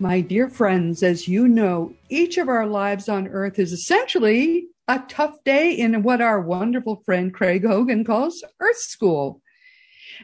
[0.00, 5.02] My dear friends, as you know, each of our lives on earth is essentially a
[5.08, 9.42] tough day in what our wonderful friend Craig Hogan calls Earth School.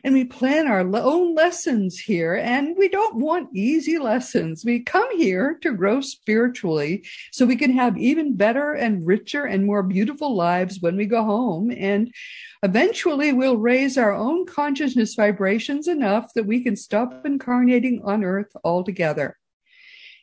[0.04, 4.64] And we plan our own lessons here, and we don't want easy lessons.
[4.64, 9.66] We come here to grow spiritually so we can have even better and richer and
[9.66, 11.72] more beautiful lives when we go home.
[11.72, 12.14] And
[12.62, 18.52] eventually we'll raise our own consciousness vibrations enough that we can stop incarnating on earth
[18.62, 19.36] altogether.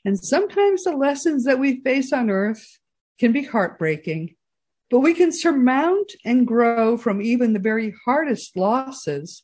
[0.03, 2.79] And sometimes the lessons that we face on earth
[3.19, 4.35] can be heartbreaking,
[4.89, 9.43] but we can surmount and grow from even the very hardest losses.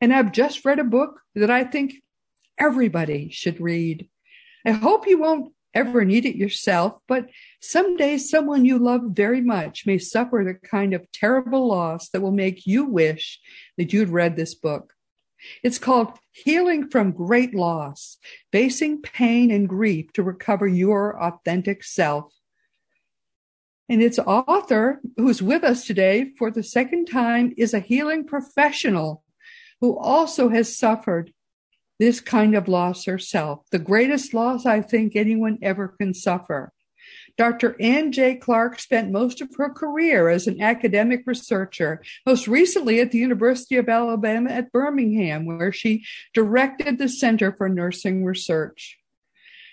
[0.00, 1.94] And I've just read a book that I think
[2.58, 4.08] everybody should read.
[4.64, 7.28] I hope you won't ever need it yourself, but
[7.60, 12.32] someday someone you love very much may suffer the kind of terrible loss that will
[12.32, 13.40] make you wish
[13.76, 14.92] that you'd read this book.
[15.62, 18.18] It's called Healing from Great Loss,
[18.52, 22.32] Facing Pain and Grief to Recover Your Authentic Self.
[23.88, 29.24] And its author, who's with us today for the second time, is a healing professional
[29.80, 31.32] who also has suffered
[31.98, 36.72] this kind of loss herself, the greatest loss I think anyone ever can suffer.
[37.36, 37.76] Dr.
[37.80, 38.36] Ann J.
[38.36, 43.76] Clark spent most of her career as an academic researcher, most recently at the University
[43.76, 48.98] of Alabama at Birmingham, where she directed the Center for Nursing Research.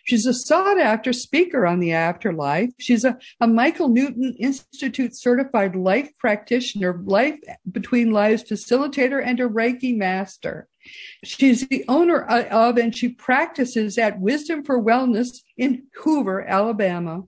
[0.08, 2.70] She's a sought after speaker on the afterlife.
[2.80, 7.38] She's a, a Michael Newton Institute certified life practitioner, life
[7.70, 10.70] between lives facilitator, and a Reiki master.
[11.26, 17.24] She's the owner of and she practices at Wisdom for Wellness in Hoover, Alabama.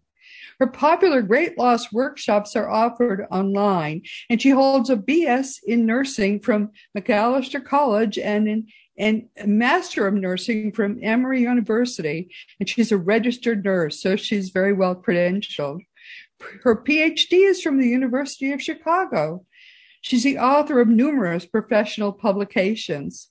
[0.59, 6.41] Her popular weight loss workshops are offered online, and she holds a BS in nursing
[6.41, 12.29] from Macalester College and in and Master of Nursing from Emory University.
[12.59, 15.79] And she's a registered nurse, so she's very well credentialed.
[16.63, 19.45] Her PhD is from the University of Chicago.
[20.01, 23.29] She's the author of numerous professional publications.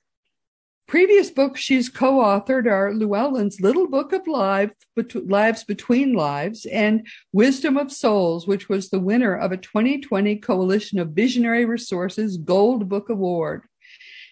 [0.88, 4.72] Previous books she's co-authored are Llewellyn's Little Book of Lives,
[5.14, 10.98] Lives Between Lives and Wisdom of Souls, which was the winner of a 2020 Coalition
[10.98, 13.64] of Visionary Resources Gold Book Award.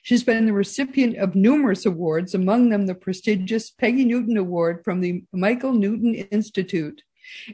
[0.03, 5.03] She's been the recipient of numerous awards, among them the prestigious Peggy Newton Award from
[5.03, 7.03] the Michael Newton Institute.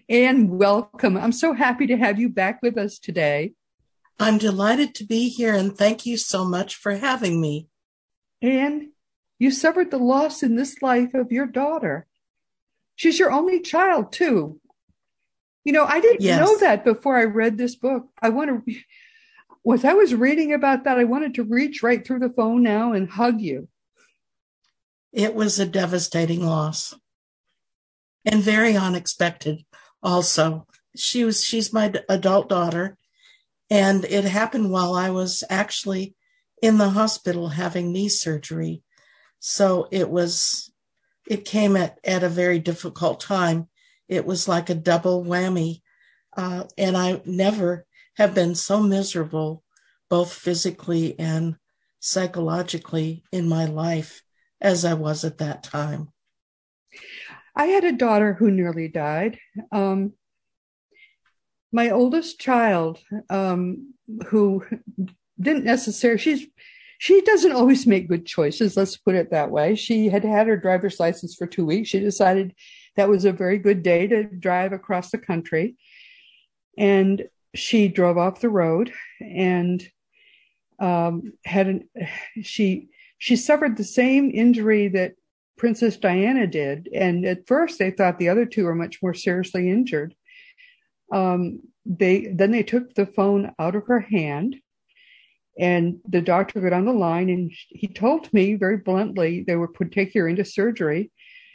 [0.08, 1.16] And welcome.
[1.16, 3.54] I'm so happy to have you back with us today.
[4.20, 7.66] I'm delighted to be here and thank you so much for having me.
[8.42, 8.88] And
[9.38, 12.06] you suffered the loss in this life of your daughter.
[12.97, 14.60] She's your only child, too.
[15.64, 16.41] You know, I didn't yes.
[16.41, 18.08] know that before I read this book.
[18.20, 18.75] I want to,
[19.72, 22.92] as I was reading about that, I wanted to reach right through the phone now
[22.92, 23.69] and hug you.
[25.12, 26.94] It was a devastating loss
[28.24, 29.64] and very unexpected
[30.03, 30.66] also.
[30.97, 32.97] She was, she's my adult daughter
[33.70, 36.14] and it happened while I was actually
[36.62, 38.82] in the hospital having knee surgery.
[39.40, 40.72] So it was,
[41.28, 43.68] it came at, at a very difficult time.
[44.08, 45.82] It was like a double whammy.
[46.34, 47.84] Uh, and I never
[48.16, 49.62] have been so miserable,
[50.08, 51.56] both physically and
[51.98, 54.22] psychologically in my life
[54.60, 56.12] as I was at that time.
[57.54, 59.38] I had a daughter who nearly died.
[59.72, 60.12] Um,
[61.72, 62.98] my oldest child,
[63.28, 63.94] um,
[64.28, 64.64] who
[65.41, 66.47] didn't necessarily, she's
[67.03, 68.76] she doesn't always make good choices.
[68.76, 69.75] Let's put it that way.
[69.75, 71.88] She had had her driver's license for two weeks.
[71.88, 72.54] She decided
[72.95, 75.74] that was a very good day to drive across the country.
[76.78, 77.24] And
[77.56, 79.83] she drove off the road and
[80.78, 81.89] um, had an,
[82.42, 85.15] she she suffered the same injury that
[85.59, 86.89] Princess Diana did.
[86.95, 90.15] And at first, they thought the other two were much more seriously injured.
[91.12, 94.54] Um, they then they took the phone out of her hand
[95.59, 99.71] and the doctor got on the line and he told me very bluntly they would
[99.93, 101.10] take her into surgery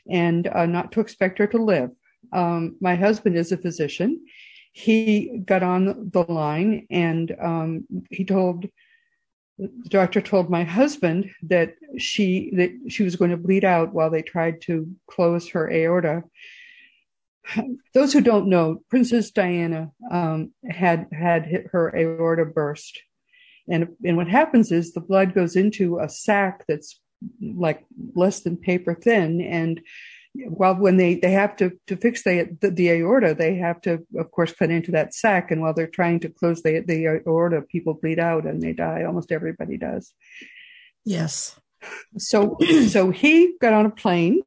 [0.10, 1.90] and uh, not to expect her to live.
[2.32, 4.24] Um, my husband is a physician.
[4.72, 8.68] He got on the line and um, he told
[9.58, 14.12] the doctor told my husband that she that she was going to bleed out while
[14.12, 16.24] they tried to close her aorta.
[17.94, 23.02] those who don't know, Princess Diana um, had had her aorta burst,
[23.70, 27.00] and and what happens is the blood goes into a sac that's
[27.42, 27.84] like
[28.16, 29.82] less than paper thin, and
[30.34, 34.06] while when they they have to to fix the, the, the aorta, they have to
[34.18, 37.62] of course cut into that sac, and while they're trying to close the the aorta,
[37.62, 39.04] people bleed out and they die.
[39.04, 40.14] Almost everybody does.
[41.06, 41.60] Yes.
[42.18, 44.42] So so he got on a plane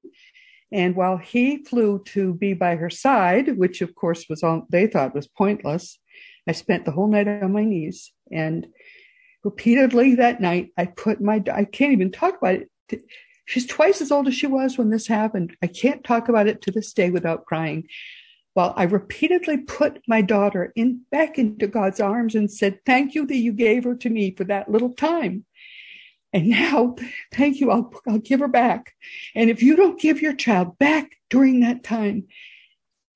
[0.73, 4.87] and while he flew to be by her side, which of course was all they
[4.87, 5.99] thought was pointless,
[6.47, 8.67] I spent the whole night on my knees and
[9.45, 12.57] repeatedly that night I put my, I can't even talk about
[12.89, 13.03] it.
[13.47, 15.57] She's twice as old as she was when this happened.
[15.63, 17.89] I can't talk about it to this day without crying.
[18.55, 23.27] While I repeatedly put my daughter in back into God's arms and said, thank you
[23.27, 25.45] that you gave her to me for that little time.
[26.33, 26.95] And now,
[27.33, 28.93] thank you, I'll, I'll give her back.
[29.35, 32.29] And if you don't give your child back during that time,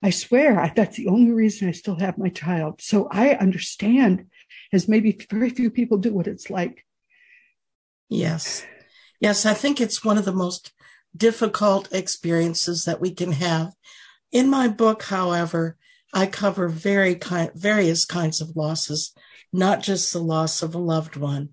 [0.03, 2.83] I swear I, that's the only reason I still have my child.
[2.83, 4.27] So I understand,
[4.73, 6.85] as maybe very few people do, what it's like.
[8.09, 8.65] Yes.
[9.21, 10.73] Yes, I think it's one of the most
[11.17, 13.73] difficult experiences that we can have.
[14.33, 15.77] In my book, however,
[16.13, 19.13] I cover very kind, various kinds of losses,
[19.53, 21.51] not just the loss of a loved one,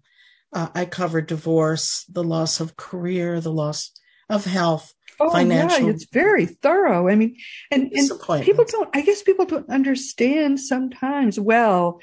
[0.54, 3.92] uh, I cover divorce, the loss of career, the loss
[4.30, 5.88] of health, oh, financial.
[5.88, 7.08] Yeah, it's very thorough.
[7.08, 7.38] I mean,
[7.70, 8.10] and, and
[8.44, 12.02] people don't, I guess people don't understand sometimes, well,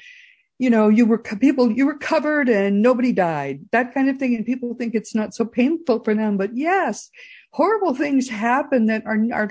[0.59, 4.35] you know, you were people, you were covered and nobody died, that kind of thing.
[4.35, 6.35] And people think it's not so painful for them.
[6.35, 7.09] But yes,
[7.51, 9.49] horrible things happen that are, are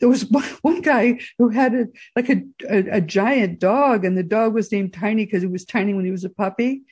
[0.00, 1.86] there was one, one guy who had a,
[2.16, 4.06] like a, a, a giant dog.
[4.06, 6.82] And the dog was named Tiny because he was tiny when he was a puppy.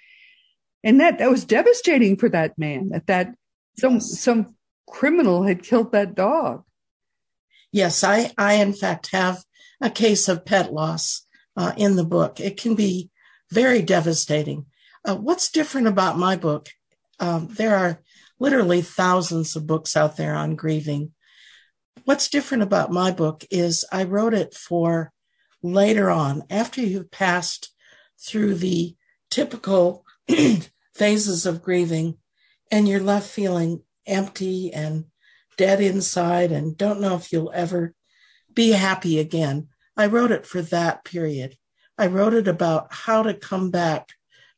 [0.84, 3.34] And that that was devastating for that man that that
[3.76, 4.54] some some
[4.88, 6.62] criminal had killed that dog.
[7.72, 9.42] Yes i i in fact have
[9.80, 11.26] a case of pet loss
[11.56, 12.38] uh, in the book.
[12.38, 13.10] It can be
[13.50, 14.66] very devastating
[15.04, 16.68] uh, what's different about my book
[17.20, 18.00] um, there are
[18.38, 21.12] literally thousands of books out there on grieving
[22.04, 25.12] what's different about my book is i wrote it for
[25.62, 27.72] later on after you've passed
[28.18, 28.94] through the
[29.30, 30.04] typical
[30.94, 32.16] phases of grieving
[32.70, 35.04] and you're left feeling empty and
[35.56, 37.94] dead inside and don't know if you'll ever
[38.52, 39.68] be happy again.
[39.96, 41.56] I wrote it for that period.
[41.98, 44.10] I wrote it about how to come back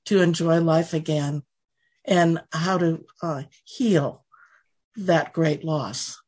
[0.07, 1.43] to enjoy life again
[2.05, 4.25] and how to uh, heal
[4.97, 6.21] that great loss.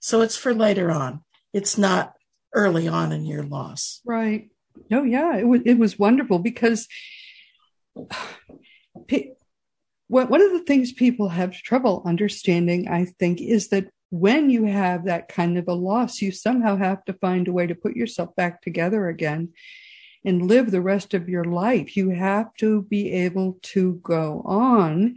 [0.00, 1.22] So it's for later on.
[1.52, 2.14] It's not
[2.54, 4.00] early on in your loss.
[4.04, 4.50] Right.
[4.92, 6.88] Oh yeah, it was it was wonderful because
[10.06, 15.06] one of the things people have trouble understanding, I think, is that when you have
[15.06, 18.34] that kind of a loss, you somehow have to find a way to put yourself
[18.36, 19.52] back together again
[20.24, 21.96] and live the rest of your life.
[21.96, 25.16] You have to be able to go on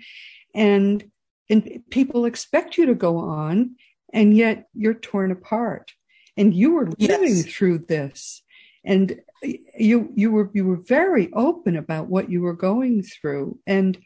[0.54, 1.10] and,
[1.50, 3.76] and people expect you to go on
[4.14, 5.94] and yet you're torn apart
[6.36, 7.46] and you were living yes.
[7.46, 8.42] through this
[8.84, 13.98] and you, you were, you were very open about what you were going through and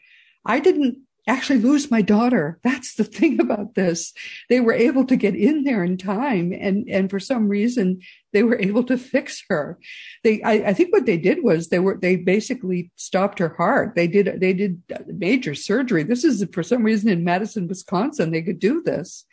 [0.44, 2.58] I didn't actually lose my daughter.
[2.62, 4.12] That's the thing about this.
[4.48, 8.00] They were able to get in there in time and, and for some reason
[8.32, 9.78] they were able to fix her.
[10.24, 13.94] They, I, I think what they did was they were, they basically stopped her heart.
[13.94, 16.02] They did, they did major surgery.
[16.02, 19.26] This is for some reason in Madison, Wisconsin, they could do this.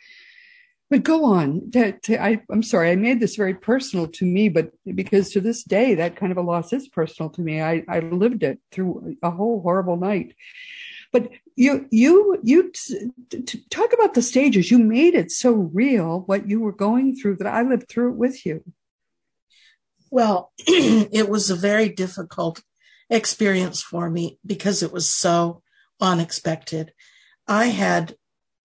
[0.90, 1.70] But go on.
[1.70, 5.40] To, to, I, I'm sorry, I made this very personal to me, but because to
[5.40, 7.62] this day, that kind of a loss is personal to me.
[7.62, 10.34] I, I lived it through a whole horrible night.
[11.12, 14.70] But you, you, you t- t- talk about the stages.
[14.70, 18.16] You made it so real what you were going through that I lived through it
[18.16, 18.64] with you.
[20.10, 22.62] Well, it was a very difficult
[23.10, 25.62] experience for me because it was so
[26.00, 26.94] unexpected.
[27.46, 28.16] I had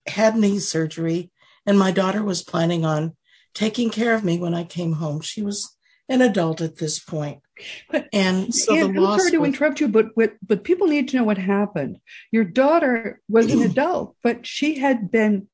[0.07, 1.31] had knee surgery
[1.65, 3.17] and my daughter was planning on
[3.53, 5.19] taking care of me when I came home.
[5.19, 5.74] She was
[6.07, 7.41] an adult at this point.
[7.89, 11.07] But, and so the I'm sorry to was, interrupt you, but, but but people need
[11.09, 11.99] to know what happened.
[12.31, 15.47] Your daughter was an adult, but she had been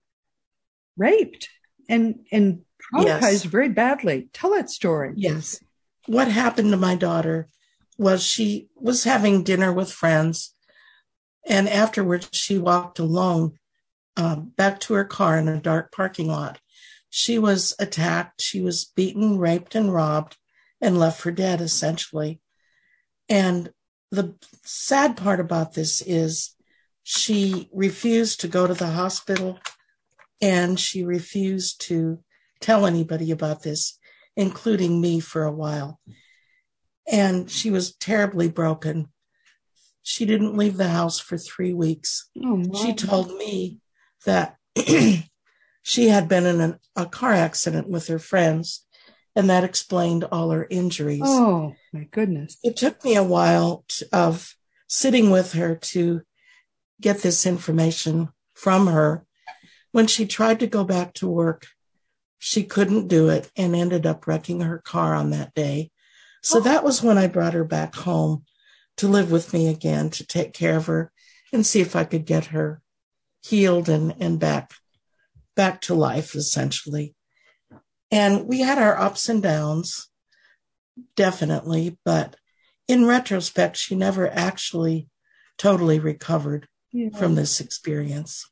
[0.97, 1.49] raped
[1.87, 2.61] and and
[2.93, 3.43] traumatized yes.
[3.43, 4.29] very badly.
[4.33, 5.13] Tell that story.
[5.15, 5.63] Yes.
[6.07, 7.47] What happened to my daughter
[7.97, 10.55] was she was having dinner with friends,
[11.47, 13.59] and afterwards she walked alone
[14.17, 16.59] um, back to her car in a dark parking lot.
[17.11, 18.41] She was attacked.
[18.41, 20.37] She was beaten, raped, and robbed
[20.81, 22.41] and left for dead, essentially.
[23.29, 23.71] And
[24.11, 24.35] the
[24.65, 26.55] sad part about this is
[27.03, 29.59] she refused to go to the hospital
[30.41, 32.23] and she refused to
[32.59, 33.97] tell anybody about this.
[34.37, 35.99] including me for a while.
[37.11, 39.09] And she was terribly broken.
[40.03, 42.29] She didn't leave the house for three weeks.
[42.41, 43.79] Oh, She told me
[44.25, 44.55] that
[45.83, 48.85] she had been in a, a car accident with her friends,
[49.35, 51.21] and that explained all her injuries.
[51.23, 52.57] Oh, my goodness.
[52.63, 54.55] It took me a while to, of
[54.87, 56.21] sitting with her to
[56.99, 59.25] get this information from her.
[59.91, 61.67] When she tried to go back to work,
[62.39, 65.91] she couldn't do it and ended up wrecking her car on that day.
[66.43, 66.61] So Oh.
[66.61, 68.43] that was when I brought her back home
[68.97, 71.11] to live with me again, to take care of her
[71.53, 72.81] and see if I could get her
[73.41, 74.73] healed and, and back,
[75.55, 77.15] back to life essentially.
[78.11, 80.09] And we had our ups and downs,
[81.15, 82.35] definitely, but
[82.87, 85.07] in retrospect, she never actually
[85.57, 87.09] totally recovered Yeah.
[87.17, 88.49] from this experience.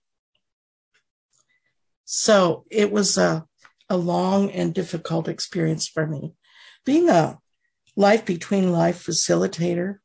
[2.05, 3.45] So it was a,
[3.89, 6.33] a long and difficult experience for me.
[6.85, 7.39] Being a
[7.95, 9.99] life between life facilitator,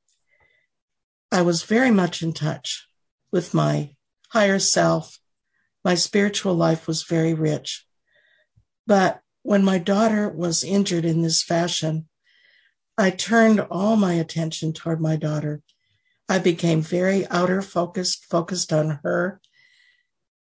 [1.31, 2.87] I was very much in touch
[3.31, 3.95] with my
[4.31, 5.19] higher self.
[5.85, 7.87] My spiritual life was very rich.
[8.87, 12.09] But when my daughter was injured in this fashion,
[12.97, 15.63] I turned all my attention toward my daughter.
[16.31, 19.43] I became very outer focused, focused on her.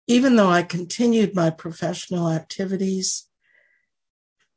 [0.07, 3.27] Even though I continued my professional activities,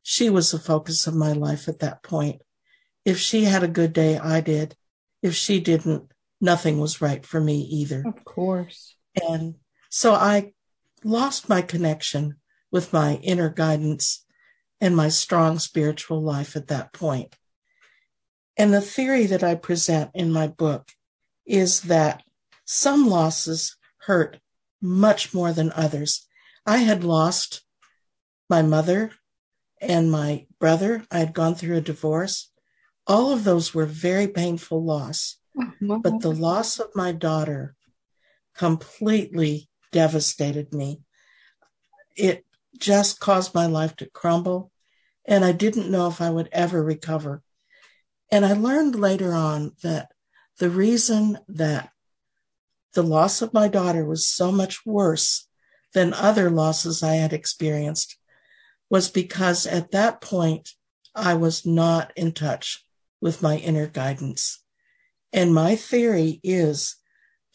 [0.04, 2.44] she was the focus of my life at that point.
[3.06, 4.76] If she had a good day, I did.
[5.24, 8.04] If she didn't, nothing was right for me either.
[8.06, 8.96] Of course.
[9.28, 9.56] And
[9.90, 10.54] so I
[11.04, 12.36] lost my connection
[12.72, 14.26] with my inner guidance
[14.80, 17.36] and my strong spiritual life at that point.
[18.56, 20.92] And the theory that I present in my book
[21.46, 22.24] is that
[22.66, 24.40] some losses hurt
[24.82, 26.28] much more than others.
[26.66, 27.64] I had lost
[28.50, 29.12] my mother
[29.80, 31.06] and my brother.
[31.12, 32.52] I had gone through a divorce.
[33.06, 35.38] All of those were very painful loss
[35.80, 37.76] my- but the loss of my daughter
[38.54, 41.02] completely devastated me.
[42.16, 42.46] It
[42.78, 44.72] just caused my life to crumble,
[45.26, 47.44] and I didn't know if I would ever recover.
[48.32, 50.12] And I learned later on that
[50.60, 51.92] the reason that
[52.94, 55.48] the loss of my daughter was so much worse
[55.94, 58.18] than other losses I had experienced
[58.90, 60.72] was because at that point
[61.14, 62.84] I was not in touch
[63.22, 64.64] with my inner guidance.
[65.34, 66.96] And my theory is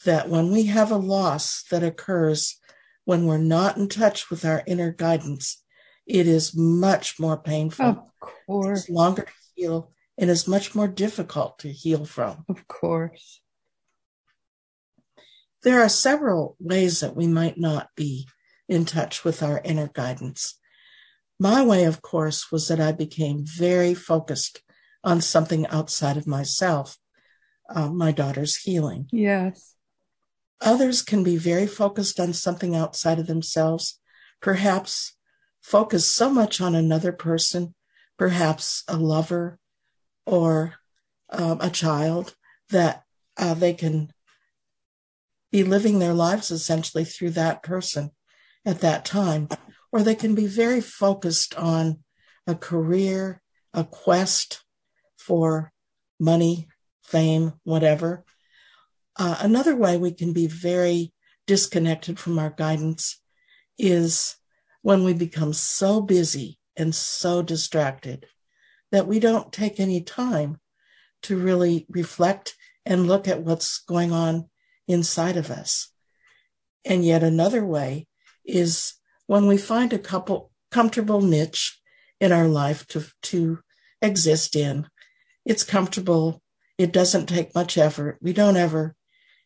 [0.05, 2.59] that when we have a loss that occurs
[3.05, 5.63] when we're not in touch with our inner guidance,
[6.07, 7.99] it is much more painful, Of
[8.47, 8.81] course.
[8.81, 12.45] it's longer to heal, and is much more difficult to heal from.
[12.49, 13.41] Of course.
[15.63, 18.27] There are several ways that we might not be
[18.69, 20.59] in touch with our inner guidance.
[21.39, 24.63] My way, of course, was that I became very focused
[25.05, 26.99] on something outside of myself,
[27.69, 29.09] uh, my daughter's healing.
[29.13, 29.72] Yes.
[30.63, 34.01] Others can be very focused on something outside of themselves,
[34.41, 35.17] perhaps
[35.61, 37.75] focus so much on another person,
[38.17, 39.59] perhaps a lover
[40.25, 40.75] or
[41.31, 42.37] um, a child,
[42.71, 43.03] that
[43.37, 44.13] uh, they can
[45.51, 48.11] be living their lives essentially through that person
[48.65, 49.49] at that time.
[49.91, 51.99] Or they can be very focused on
[52.47, 53.43] a career,
[53.75, 54.65] a quest
[55.19, 55.73] for
[56.19, 56.69] money,
[57.03, 58.25] fame, whatever.
[59.17, 61.13] Uh, another way we can be very
[61.47, 63.21] disconnected from our guidance
[63.79, 64.37] is
[64.83, 68.27] when we become so busy and so distracted
[68.91, 70.59] that we don't take any time
[71.23, 74.49] to really reflect and look at what's going on
[74.89, 75.91] inside of us.
[76.85, 78.09] And yet another way
[78.45, 78.95] is
[79.27, 81.81] when we find a couple comfortable niche
[82.21, 83.61] in our life to, to
[84.01, 84.89] exist in.
[85.45, 86.43] It's comfortable.
[86.79, 88.19] It doesn't take much effort.
[88.21, 88.97] We don't ever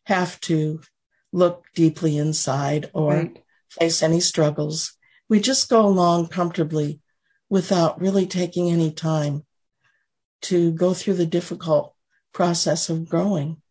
[0.07, 0.79] have to
[1.33, 3.43] look deeply inside or Right.
[3.69, 4.97] face any struggles.
[5.27, 7.01] We just go along comfortably
[7.49, 9.45] without really taking any time
[10.43, 11.93] to go through the difficult
[12.33, 13.61] process of growing.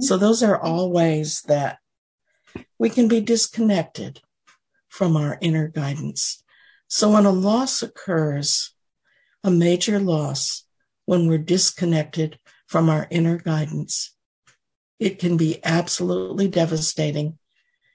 [0.00, 1.78] So those are all ways that
[2.78, 4.20] we can be disconnected
[4.88, 6.42] from our inner guidance.
[6.88, 8.74] So when a loss occurs,
[9.42, 10.64] a major loss,
[11.06, 12.38] when we're disconnected
[12.72, 14.16] from our inner guidance,
[14.98, 17.36] it can be absolutely devastating.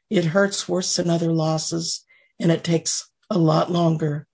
[0.08, 2.06] It hurts worse than other losses,
[2.40, 4.28] and it takes a lot longer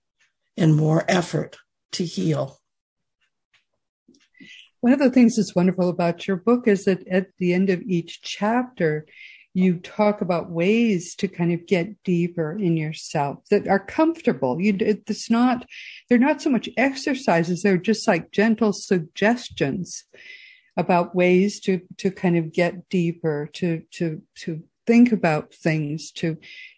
[0.58, 1.56] and more effort
[1.92, 2.58] to heal.
[4.82, 7.80] One of the things that's wonderful about your book is that at the end of
[7.80, 9.06] each chapter,
[9.54, 14.60] you talk about ways to kind of get deeper in yourself that are comfortable.
[14.60, 15.64] You, it's not,
[16.08, 17.62] they're not so much exercises.
[17.62, 20.04] They're just like gentle suggestions
[20.76, 26.36] about ways to, to kind of get deeper, to, to, to think about things, to,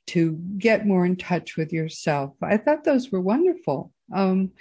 [0.08, 2.34] to get more in touch with yourself.
[2.42, 3.90] I thought those were wonderful.
[4.14, 4.52] Um,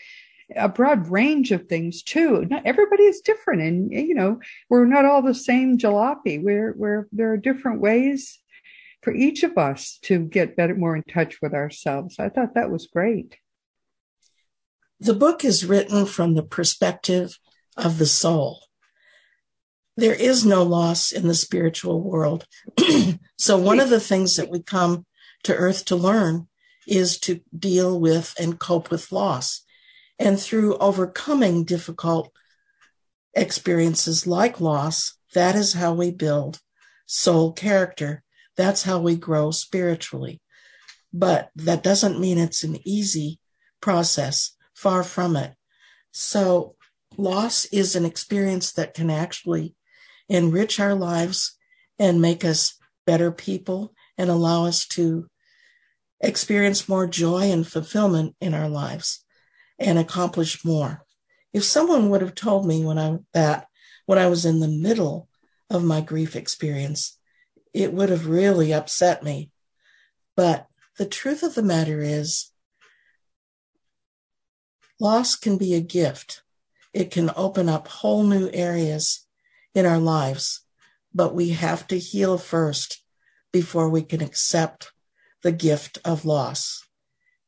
[0.55, 2.45] a broad range of things too.
[2.45, 6.41] Not everybody is different, and you know we're not all the same jalopy.
[6.41, 8.39] We're we're there are different ways
[9.01, 12.15] for each of us to get better, more in touch with ourselves.
[12.19, 13.37] I thought that was great.
[14.99, 17.37] The book is written from the perspective
[17.77, 18.61] of the soul.
[19.97, 22.47] There is no loss in the spiritual world.
[23.37, 25.05] so one of the things that we come
[25.43, 26.47] to earth to learn
[26.87, 29.64] is to deal with and cope with loss.
[30.17, 32.31] And through overcoming difficult
[33.33, 36.59] experiences like loss, that is how we build
[37.05, 38.23] soul character.
[38.55, 40.41] That's how we grow spiritually.
[41.13, 43.39] But that doesn't mean it's an easy
[43.81, 44.51] process.
[44.73, 45.53] Far from it.
[46.11, 46.75] So
[47.17, 49.75] loss is an experience that can actually
[50.27, 51.57] enrich our lives
[51.97, 55.27] and make us better people and allow us to
[56.21, 59.24] experience more joy and fulfillment in our lives
[59.79, 61.05] and accomplish more.
[61.53, 63.67] If someone would have told me when I that
[64.05, 65.29] when I was in the middle
[65.69, 67.17] of my grief experience,
[67.73, 69.51] it would have really upset me.
[70.35, 70.67] But
[70.97, 72.51] the truth of the matter is
[74.99, 76.43] loss can be a gift.
[76.93, 79.25] It can open up whole new areas
[79.73, 80.61] in our lives,
[81.13, 83.03] but we have to heal first
[83.51, 84.91] before we can accept
[85.43, 86.84] the gift of loss.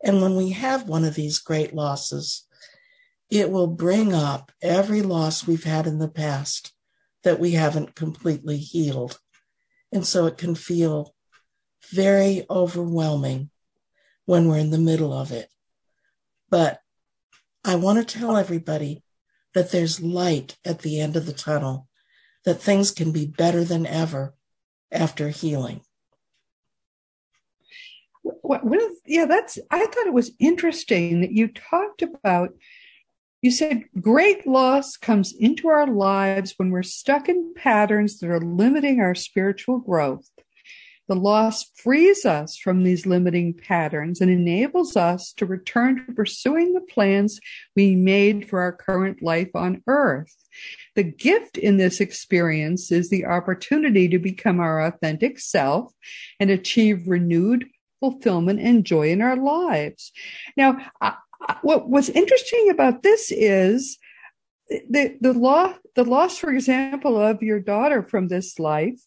[0.03, 2.47] And when we have one of these great losses,
[3.29, 6.73] it will bring up every loss we've had in the past
[7.23, 9.19] that we haven't completely healed.
[9.91, 11.13] And so it can feel
[11.91, 13.49] very overwhelming
[14.25, 15.49] when we're in the middle of it.
[16.49, 16.81] But
[17.63, 19.03] I want to tell everybody
[19.53, 21.87] that there's light at the end of the tunnel,
[22.45, 24.35] that things can be better than ever
[24.91, 25.81] after healing.
[29.05, 32.49] Yeah, that's, I thought it was interesting that you talked about,
[33.41, 38.41] you said great loss comes into our lives when we're stuck in patterns that are
[38.41, 40.29] limiting our spiritual growth.
[41.07, 46.73] The loss frees us from these limiting patterns and enables us to return to pursuing
[46.73, 47.39] the plans
[47.77, 50.35] we made for our current life on earth.
[50.95, 55.93] The gift in this experience is the opportunity to become our authentic self
[56.41, 60.11] and achieve renewed fulfillment and joy in our lives.
[60.55, 61.15] Now, I,
[61.61, 63.97] what what's interesting about this is
[64.69, 68.99] the the law the loss, for example, of your daughter from this life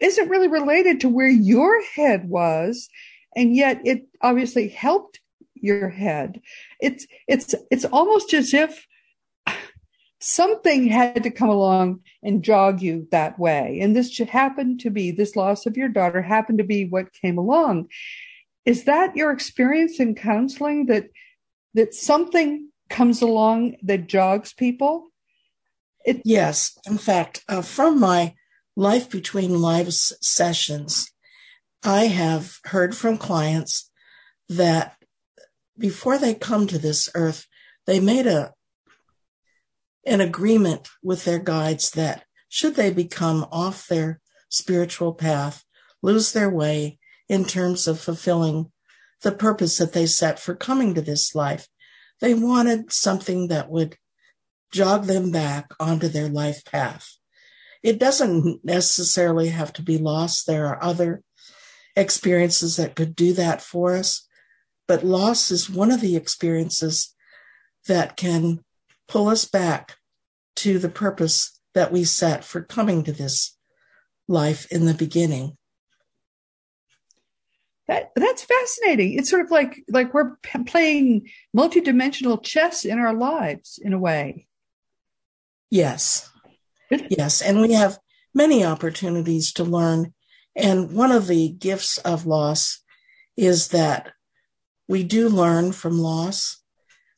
[0.00, 2.88] isn't really related to where your head was,
[3.36, 5.20] and yet it obviously helped
[5.54, 6.40] your head.
[6.80, 8.86] It's it's it's almost as if
[10.22, 13.80] something had to come along and jog you that way.
[13.80, 17.38] And this happened to be this loss of your daughter happened to be what came
[17.38, 17.88] along.
[18.64, 21.08] Is that your experience in counseling that
[21.74, 25.08] that something comes along that jogs people?
[26.04, 28.34] It- yes, in fact, uh, from my
[28.76, 31.10] life between lives sessions,
[31.82, 33.90] I have heard from clients
[34.48, 34.96] that
[35.78, 37.46] before they come to this earth,
[37.86, 38.52] they made a
[40.04, 45.64] an agreement with their guides that should they become off their spiritual path,
[46.02, 48.70] lose their way in terms of fulfilling
[49.22, 51.68] the purpose that they set for coming to this life,
[52.20, 53.96] they wanted something that would
[54.72, 57.16] jog them back onto their life path.
[57.82, 60.44] It doesn't necessarily have to be loss.
[60.44, 61.22] There are other
[61.96, 64.26] experiences that could do that for us,
[64.86, 67.14] but loss is one of the experiences
[67.86, 68.64] that can
[69.08, 69.96] pull us back
[70.56, 73.56] to the purpose that we set for coming to this
[74.28, 75.56] life in the beginning.
[77.88, 79.14] That that's fascinating.
[79.14, 83.98] It's sort of like like we're p- playing multidimensional chess in our lives in a
[83.98, 84.46] way.
[85.70, 86.30] Yes.
[87.08, 87.98] Yes, and we have
[88.34, 90.12] many opportunities to learn
[90.54, 92.82] and one of the gifts of loss
[93.36, 94.12] is that
[94.88, 96.62] we do learn from loss.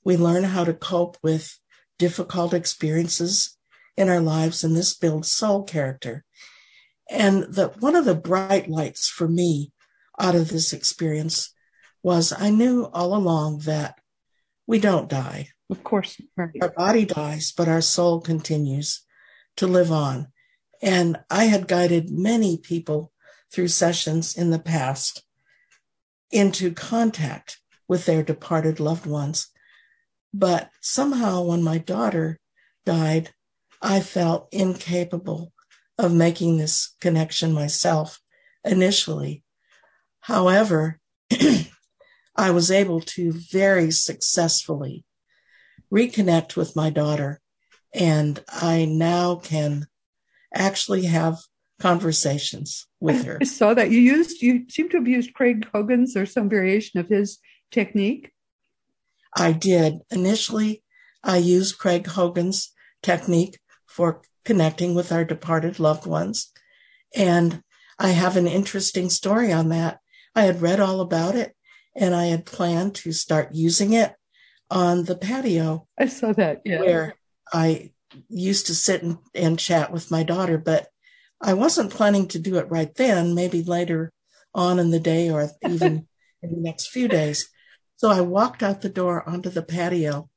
[0.05, 1.59] We learn how to cope with
[2.05, 3.57] difficult experiences
[3.97, 6.23] in our lives, and this builds soul character.
[7.11, 9.73] And the, one of the bright lights for me
[10.21, 11.55] out of this experience
[12.03, 13.99] was I knew all along that
[14.67, 15.49] we don't die.
[15.71, 16.21] Of course.
[16.37, 16.51] Right.
[16.61, 19.01] Our body dies, but our soul continues
[19.57, 20.29] to live on.
[20.83, 23.13] And I had guided many people
[23.51, 25.25] through sessions in the past
[26.31, 29.49] into contact with their departed loved ones.
[30.37, 32.41] But somehow, when my daughter
[32.85, 33.31] died,
[33.81, 35.53] I felt incapable
[35.97, 38.21] of making this connection myself
[38.65, 39.45] initially.
[40.19, 40.99] However,
[42.37, 45.05] I was able to very successfully
[45.93, 47.41] reconnect with my daughter,
[47.93, 49.87] and I now can
[50.53, 51.39] actually have
[51.79, 53.39] conversations with her.
[53.41, 56.99] I saw that you used you seem to have used Craig Hogan's or some variation
[56.99, 57.39] of his
[57.71, 58.33] technique.
[59.37, 60.01] I did.
[60.11, 60.83] Initially,
[61.23, 66.53] I used Craig Hogan's technique for connecting with our departed loved ones.
[67.15, 67.63] And
[67.99, 70.01] I have an interesting story on that.
[70.35, 71.55] I had read all about it
[71.95, 74.15] and I had planned to start using it
[74.71, 75.87] on the patio.
[75.99, 76.81] I saw that, yeah.
[76.81, 77.15] Where
[77.53, 77.93] I
[78.29, 80.89] used to sit and, and chat with my daughter, but
[81.41, 84.13] I wasn't planning to do it right then, maybe later
[84.55, 86.09] on in the day or even
[86.43, 87.49] in the next few days.
[87.97, 90.29] So I walked out the door onto the patio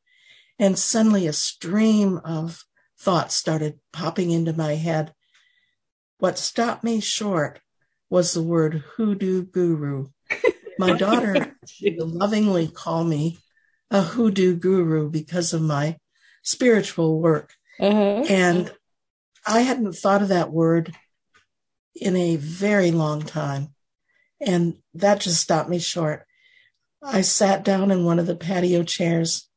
[0.60, 2.64] and suddenly a stream of
[3.00, 5.14] thoughts started popping into my head.
[6.20, 7.60] What stopped me short
[8.10, 10.08] was the word hoodoo guru.
[10.80, 13.38] My daughter lovingly called me
[13.92, 15.98] a hoodoo guru because of my
[16.44, 17.54] spiritual work.
[17.80, 18.24] Uh-huh.
[18.28, 18.72] And
[19.46, 20.96] I hadn't thought of that word
[21.96, 23.74] in a very long time.
[24.40, 26.27] And that just stopped me short.
[27.04, 29.50] I sat down in one of the patio chairs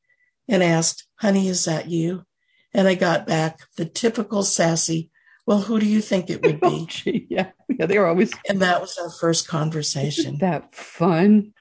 [0.48, 2.24] and asked, honey, is that you?
[2.72, 5.10] And I got back the typical sassy,
[5.46, 6.66] well, who do you think it would be?
[6.66, 7.50] oh, gee, yeah.
[7.68, 7.86] Yeah.
[7.86, 8.32] They were always.
[8.48, 10.38] And that was our first conversation.
[10.38, 11.52] That fun?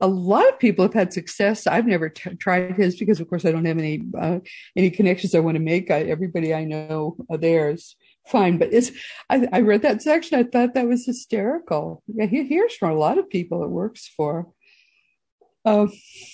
[0.00, 1.66] a lot of people have had success.
[1.66, 4.40] I've never t- tried his because, of course, I don't have any uh,
[4.76, 5.90] any connections I want to make.
[5.90, 8.90] I, everybody I know uh, theirs fine, but it's.
[9.30, 10.38] I, I, read that section.
[10.38, 12.02] I thought that was hysterical.
[12.06, 14.48] Yeah, he hears from a lot of people it works for.
[15.64, 15.92] Um,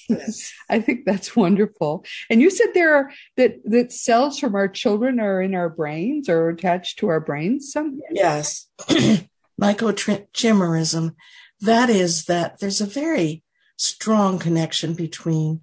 [0.08, 0.52] yes.
[0.70, 2.04] I think that's wonderful.
[2.28, 6.28] And you said there are that that cells from our children are in our brains
[6.28, 7.72] or attached to our brains.
[7.72, 8.68] Some yes,
[9.60, 11.14] microchimerism.
[11.60, 13.42] That is that there's a very
[13.76, 15.62] strong connection between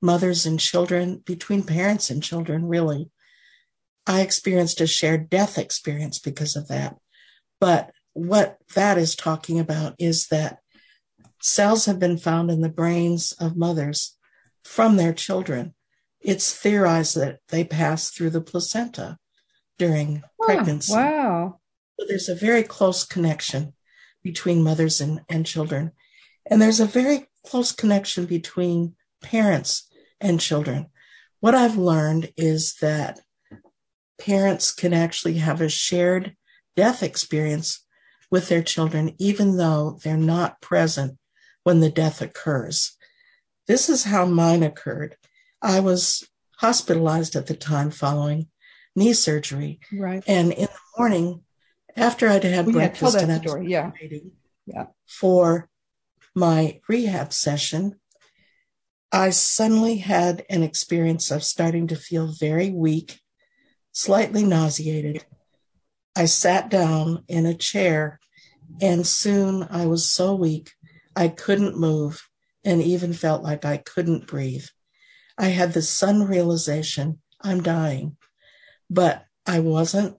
[0.00, 3.10] mothers and children, between parents and children, really.
[4.06, 6.96] I experienced a shared death experience because of that.
[7.58, 10.58] But what that is talking about is that
[11.44, 14.16] cells have been found in the brains of mothers
[14.64, 15.74] from their children.
[16.18, 19.18] It's theorized that they pass through the placenta
[19.78, 20.94] during oh, pregnancy.
[20.94, 21.60] Wow.
[22.00, 23.74] So there's a very close connection
[24.22, 25.92] between mothers and, and children.
[26.46, 29.86] And there's a very close connection between parents
[30.22, 30.86] and children.
[31.40, 33.20] What I've learned is that
[34.18, 36.36] parents can actually have a shared
[36.74, 37.84] death experience
[38.30, 41.18] with their children, even though they're not present
[41.64, 42.96] when the death occurs.
[43.66, 45.16] This is how mine occurred.
[45.60, 48.48] I was hospitalized at the time following
[48.94, 49.80] knee surgery.
[49.92, 50.22] Right.
[50.26, 51.42] And in the morning,
[51.96, 53.90] after I'd had well, breakfast yeah, and I was yeah.
[54.66, 54.86] yeah.
[55.06, 55.68] for
[56.34, 57.98] my rehab session,
[59.10, 63.20] I suddenly had an experience of starting to feel very weak,
[63.92, 65.24] slightly nauseated.
[66.16, 68.18] I sat down in a chair,
[68.80, 70.72] and soon I was so weak
[71.16, 72.28] I couldn't move
[72.64, 74.66] and even felt like I couldn't breathe.
[75.36, 78.16] I had the sudden realization I'm dying,
[78.88, 80.16] but I wasn't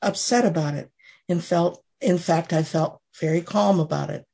[0.00, 0.90] upset about it
[1.28, 4.24] and felt, in fact, I felt very calm about it.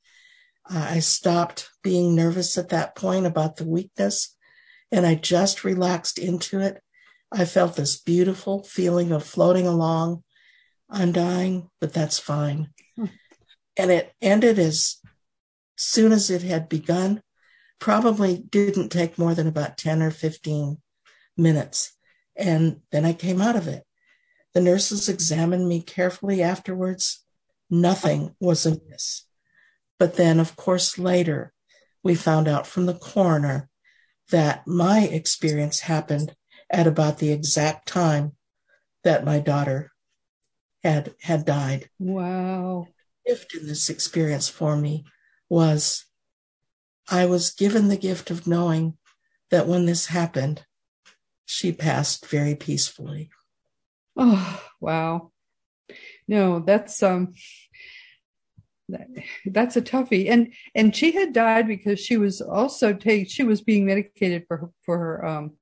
[0.70, 4.36] I stopped being nervous at that point about the weakness
[4.92, 6.82] and I just relaxed into it.
[7.32, 10.24] I felt this beautiful feeling of floating along.
[10.90, 12.70] I'm dying, but that's fine.
[12.96, 13.06] Hmm.
[13.76, 14.96] And it ended as
[15.78, 17.22] soon as it had begun.
[17.78, 20.78] Probably didn't take more than about 10 or 15
[21.36, 21.96] minutes.
[22.36, 23.84] And then I came out of it.
[24.54, 27.24] The nurses examined me carefully afterwards.
[27.70, 29.24] Nothing was amiss.
[29.98, 31.52] But then, of course, later
[32.02, 33.68] we found out from the coroner
[34.30, 36.34] that my experience happened
[36.70, 38.32] at about the exact time
[39.04, 39.92] that my daughter
[40.82, 41.88] had had died.
[41.98, 42.88] Wow.
[43.26, 45.04] Gift in this experience for me
[45.48, 46.04] was
[47.10, 48.98] I was given the gift of knowing
[49.50, 50.64] that when this happened,
[51.46, 53.30] she passed very peacefully.
[54.16, 55.32] Oh, wow.
[56.26, 57.32] No, that's um
[58.90, 59.06] that,
[59.46, 63.60] that's a toughie and and she had died because she was also take she was
[63.60, 65.52] being medicated for her, for her um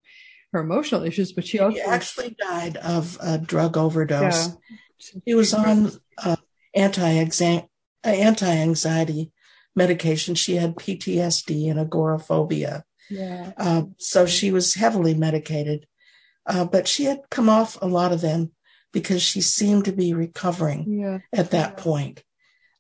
[0.52, 4.48] her emotional issues, but she also she actually died of a drug overdose.
[4.48, 4.76] Yeah.
[5.26, 6.36] She was on uh,
[6.74, 7.28] anti
[8.02, 9.32] anti-anxiety
[9.76, 10.34] medication.
[10.34, 12.84] She had PTSD and agoraphobia.
[13.08, 13.52] Yeah.
[13.56, 15.86] Uh, so she was heavily medicated,
[16.46, 18.52] uh, but she had come off a lot of them
[18.92, 21.18] because she seemed to be recovering yeah.
[21.32, 21.82] at that yeah.
[21.82, 22.24] point.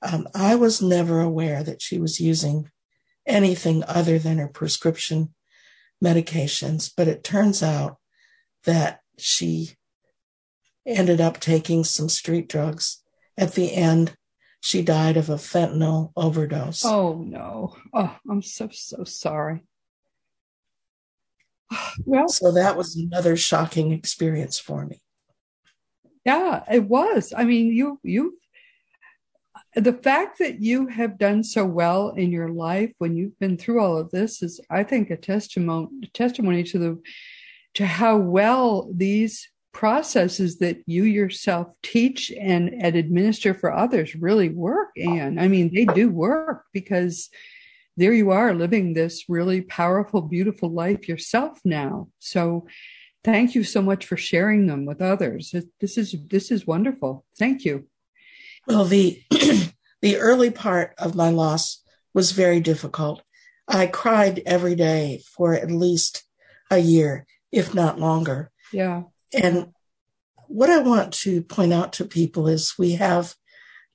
[0.02, 2.70] Um, I was never aware that she was using
[3.26, 5.34] anything other than her prescription
[6.02, 7.98] medications, but it turns out
[8.64, 9.76] that she
[10.86, 13.02] ended up taking some street drugs.
[13.38, 14.16] At the end,
[14.66, 16.84] she died of a fentanyl overdose.
[16.84, 17.76] Oh no.
[17.94, 19.60] Oh, I'm so, so sorry.
[22.04, 25.00] Well, so that was another shocking experience for me.
[26.24, 27.32] Yeah, it was.
[27.36, 28.38] I mean, you, you,
[29.74, 33.80] the fact that you have done so well in your life when you've been through
[33.80, 37.02] all of this is, I think, a testimony, testimony to the,
[37.74, 44.48] to how well these processes that you yourself teach and, and administer for others really
[44.48, 44.88] work.
[44.96, 47.28] And I mean, they do work because
[47.98, 52.08] there you are living this really powerful, beautiful life yourself now.
[52.20, 52.66] So
[53.22, 55.54] thank you so much for sharing them with others.
[55.78, 57.26] This is, this is wonderful.
[57.38, 57.86] Thank you.
[58.66, 59.22] Well, the,
[60.00, 61.82] the early part of my loss
[62.14, 63.22] was very difficult.
[63.68, 66.24] I cried every day for at least
[66.70, 68.50] a year, if not longer.
[68.72, 69.02] Yeah.
[69.32, 69.72] And
[70.48, 73.34] what I want to point out to people is we have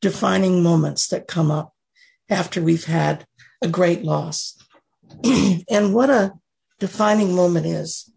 [0.02, 1.74] defining moments that come up
[2.30, 3.26] after we've had
[3.62, 4.58] a great loss.
[5.24, 6.34] and what a
[6.80, 8.12] defining moment is,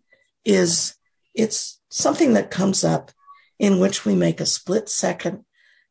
[0.45, 0.95] is
[1.35, 3.11] it's something that comes up
[3.59, 5.45] in which we make a split second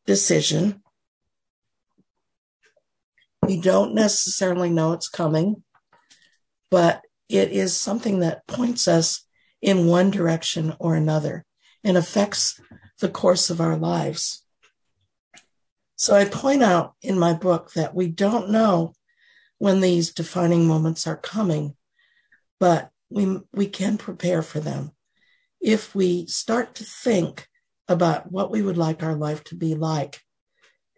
[0.06, 0.82] decision.
[3.42, 5.62] We don't necessarily know it's coming,
[6.70, 9.23] but it is something that points us
[9.64, 11.42] in one direction or another
[11.82, 12.60] and affects
[13.00, 14.44] the course of our lives.
[15.96, 18.92] So I point out in my book that we don't know
[19.56, 21.76] when these defining moments are coming,
[22.60, 24.92] but we, we can prepare for them.
[25.62, 27.48] If we start to think
[27.88, 30.20] about what we would like our life to be like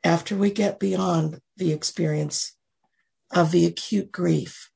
[0.02, 2.56] after we get beyond the experience
[3.30, 4.72] of the acute grief,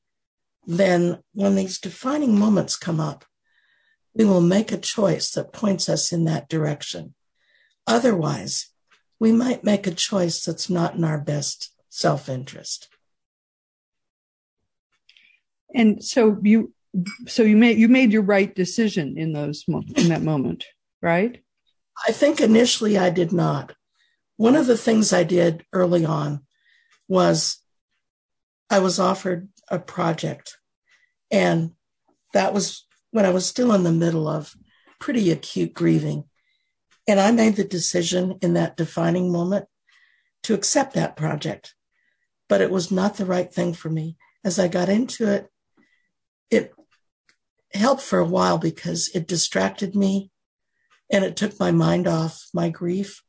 [0.65, 3.25] then when these defining moments come up,
[4.13, 7.13] we will make a choice that points us in that direction.
[7.87, 8.67] Otherwise,
[9.19, 12.89] we might make a choice that's not in our best self interest.
[15.73, 16.73] And so you,
[17.27, 20.65] so you made you made your right decision in those in that moment,
[21.01, 21.41] right?
[22.07, 23.75] I think initially I did not.
[24.37, 26.41] One of the things I did early on
[27.07, 27.59] was
[28.69, 30.57] I was offered a project,
[31.29, 31.71] and
[32.33, 34.55] that was when I was still in the middle of
[34.99, 36.25] pretty acute grieving.
[37.07, 39.65] And I made the decision in that defining moment
[40.43, 41.75] to accept that project.
[42.47, 44.17] But it was not the right thing for me.
[44.43, 45.47] As I got into it,
[46.49, 46.73] it
[47.73, 50.31] helped for a while because it distracted me
[51.11, 53.23] and it took my mind off my grief.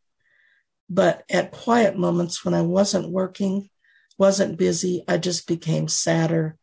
[0.89, 3.69] But at quiet moments when I wasn't working,
[4.19, 6.57] wasn't busy, I just became sadder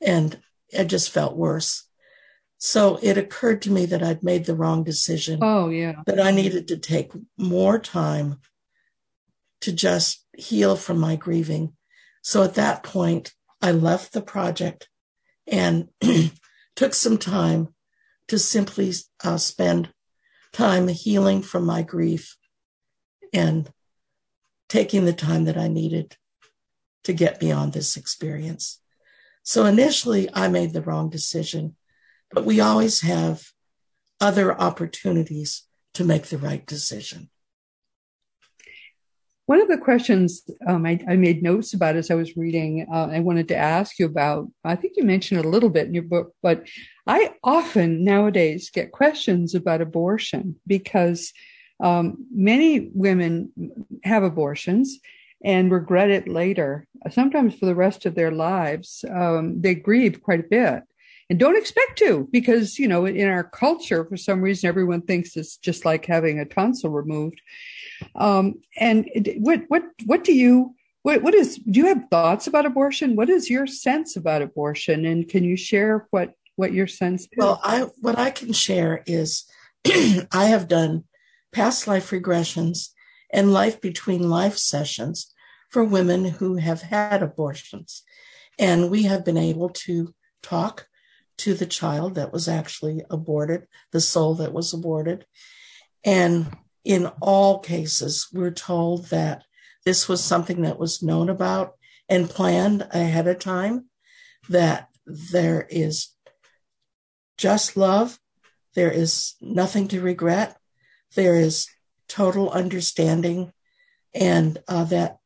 [0.00, 0.40] and
[0.78, 1.88] I just felt worse.
[2.64, 5.40] So it occurred to me that I'd made the wrong decision.
[5.42, 6.02] Oh, yeah.
[6.06, 8.38] That I needed to take more time
[9.62, 11.72] to just heal from my grieving.
[12.22, 14.88] So at that point, I left the project
[15.44, 15.88] and
[16.76, 17.74] took some time
[18.28, 18.92] to simply
[19.24, 19.92] uh, spend
[20.52, 22.36] time healing from my grief
[23.32, 23.72] and
[24.68, 26.16] taking the time that I needed
[27.02, 28.80] to get beyond this experience.
[29.42, 31.74] So initially, I made the wrong decision
[32.32, 33.42] but we always have
[34.20, 35.64] other opportunities
[35.94, 37.28] to make the right decision.
[39.46, 43.08] One of the questions um, I, I, made notes about as I was reading, uh,
[43.10, 44.48] I wanted to ask you about.
[44.64, 46.66] I think you mentioned it a little bit in your book, but
[47.06, 51.32] I often nowadays get questions about abortion because
[51.82, 53.52] um, many women
[54.04, 55.00] have abortions
[55.44, 59.04] and regret it later, sometimes for the rest of their lives.
[59.10, 60.84] Um, they grieve quite a bit
[61.32, 65.34] and don't expect to because you know in our culture for some reason everyone thinks
[65.34, 67.40] it's just like having a tonsil removed.
[68.16, 72.66] Um, and what what what do you what what is do you have thoughts about
[72.66, 73.16] abortion?
[73.16, 75.06] What is your sense about abortion?
[75.06, 77.28] And can you share what what your sense is?
[77.38, 79.46] well i what i can share is
[79.86, 81.04] i have done
[81.50, 82.90] past life regressions
[83.32, 85.32] and life between life sessions
[85.70, 88.02] for women who have had abortions.
[88.58, 90.88] And we have been able to talk
[91.42, 95.26] to the child that was actually aborted, the soul that was aborted.
[96.04, 99.42] And in all cases, we're told that
[99.84, 101.74] this was something that was known about
[102.08, 103.86] and planned ahead of time,
[104.48, 106.14] that there is
[107.36, 108.20] just love,
[108.74, 110.56] there is nothing to regret,
[111.16, 111.66] there is
[112.06, 113.52] total understanding,
[114.14, 115.16] and uh, that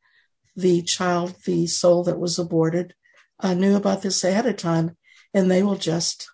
[0.55, 2.95] the child, the soul that was aborted,
[3.41, 4.96] uh, knew about this ahead of time,
[5.37, 6.31] and they will just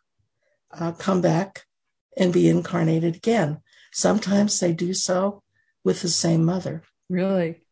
[0.71, 1.65] uh, come back
[2.17, 3.61] and be incarnated again.
[3.93, 5.43] Sometimes they do so
[5.83, 6.85] with the same mother.
[7.11, 7.63] Really?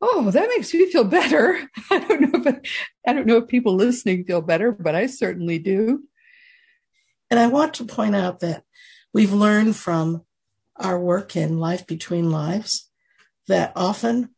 [0.00, 1.56] Oh, that makes me feel better.
[1.90, 2.60] I don't know if
[3.06, 6.02] I don't know if people listening feel better, but I certainly do.
[7.30, 8.64] And I want to point out that
[9.14, 10.24] we've learned from
[10.74, 12.90] our work in Life Between Lives
[13.46, 14.30] that often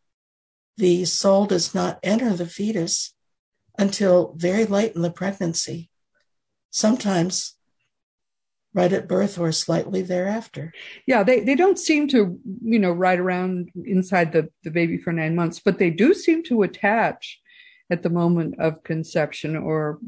[0.77, 3.15] the soul does not enter the fetus
[3.81, 5.91] until very late in the pregnancy,
[6.71, 7.57] sometimes
[8.75, 10.73] right at birth or slightly thereafter.
[11.07, 15.13] Yeah, they, they don't seem to, you know, ride around inside the, the baby for
[15.13, 17.41] nine months, but they do seem to attach
[17.91, 19.99] at the moment of conception or,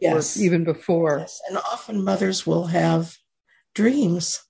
[0.00, 0.38] yes.
[0.38, 1.18] or even before.
[1.18, 1.42] Yes.
[1.48, 3.16] And often mothers will have
[3.74, 4.42] dreams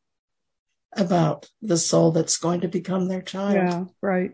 [0.96, 3.54] about the soul that's going to become their child.
[3.54, 4.32] Yeah, right.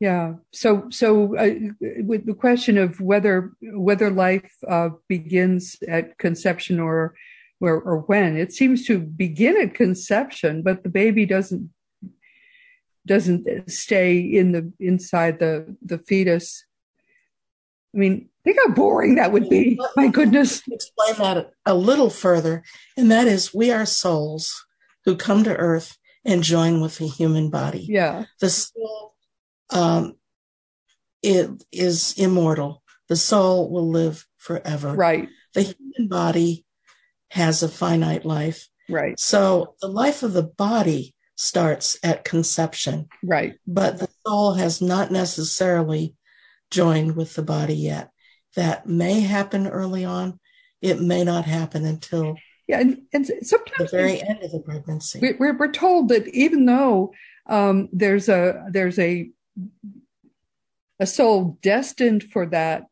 [0.00, 0.34] Yeah.
[0.52, 7.14] So, so uh, with the question of whether whether life uh, begins at conception or,
[7.60, 11.70] or or when, it seems to begin at conception, but the baby doesn't
[13.06, 16.64] doesn't stay in the inside the the fetus.
[17.92, 19.80] I mean, think how boring that would be.
[19.96, 20.62] My goodness.
[20.70, 22.62] Explain that a little further,
[22.96, 24.64] and that is, we are souls
[25.04, 27.86] who come to Earth and join with the human body.
[27.88, 28.26] Yeah.
[28.40, 29.14] The soul
[29.70, 30.14] um,
[31.22, 32.82] it is immortal.
[33.08, 34.92] The soul will live forever.
[34.94, 35.28] Right.
[35.54, 36.64] The human body
[37.30, 38.68] has a finite life.
[38.88, 39.18] Right.
[39.18, 43.08] So the life of the body starts at conception.
[43.22, 43.54] Right.
[43.66, 46.14] But the soul has not necessarily
[46.70, 48.10] joined with the body yet.
[48.56, 50.40] That may happen early on.
[50.80, 55.20] It may not happen until yeah, and, and sometimes the very end of the pregnancy.
[55.38, 57.12] We're, we're told that even though
[57.46, 59.30] um, there's a there's a
[61.00, 62.84] a soul destined for that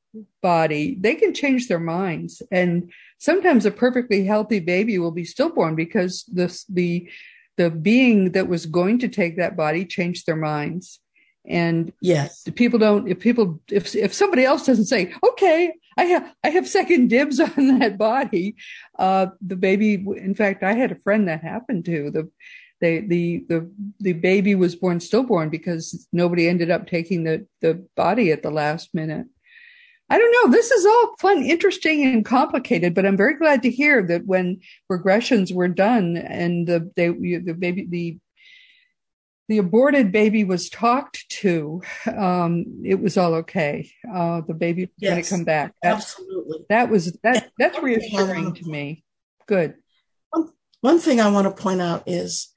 [0.42, 2.42] body, they can change their minds.
[2.50, 7.08] And sometimes a perfectly healthy baby will be stillborn because the, the,
[7.56, 11.00] the being that was going to take that body changed their minds.
[11.48, 16.34] And yes, people don't, if people, if, if somebody else doesn't say, okay, I have,
[16.42, 18.56] I have second dibs on that body,
[18.98, 22.30] uh, the baby, in fact, I had a friend that happened to the,
[22.80, 27.86] they, the the the baby was born stillborn because nobody ended up taking the the
[27.96, 29.26] body at the last minute.
[30.08, 30.52] I don't know.
[30.52, 34.60] This is all fun, interesting, and complicated, but I'm very glad to hear that when
[34.90, 38.18] regressions were done and the they the baby the
[39.48, 43.90] the aborted baby was talked to, um, it was all okay.
[44.12, 45.74] Uh, the baby yes, going to come back.
[45.82, 46.58] That, absolutely.
[46.68, 47.50] That was that.
[47.58, 49.04] That's reassuring to me.
[49.46, 49.74] Good.
[50.30, 52.52] One, one thing I want to point out is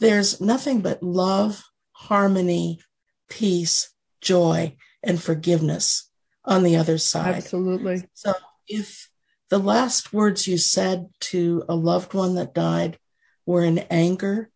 [0.00, 2.80] there's nothing but love, harmony,
[3.28, 6.10] peace, joy, and forgiveness
[6.44, 7.36] on the other side.
[7.36, 8.04] Absolutely.
[8.14, 8.34] So
[8.66, 9.08] if
[9.50, 12.98] the last words you said to a loved one that died
[13.46, 14.50] were in anger,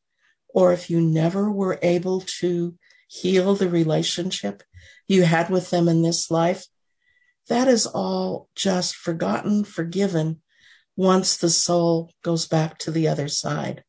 [0.48, 2.74] or if you never were able to
[3.08, 4.62] heal the relationship
[5.06, 6.66] you had with them in this life,
[7.48, 10.40] that is all just forgotten, forgiven
[10.96, 13.82] once the soul goes back to the other side